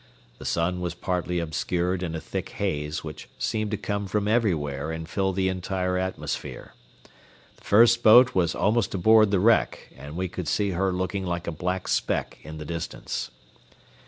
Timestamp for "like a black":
11.27-11.87